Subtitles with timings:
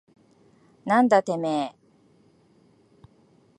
[0.83, 1.75] なんだてめえ。